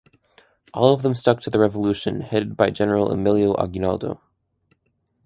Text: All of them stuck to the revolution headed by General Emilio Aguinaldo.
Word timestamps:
All 0.73 0.95
of 0.95 1.03
them 1.03 1.13
stuck 1.13 1.41
to 1.41 1.51
the 1.51 1.59
revolution 1.59 2.21
headed 2.21 2.57
by 2.57 2.71
General 2.71 3.11
Emilio 3.11 3.53
Aguinaldo. 3.59 4.19